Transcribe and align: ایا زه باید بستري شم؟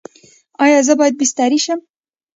ایا 0.63 0.79
زه 0.87 0.93
باید 0.99 1.15
بستري 1.19 1.59
شم؟ 1.65 1.79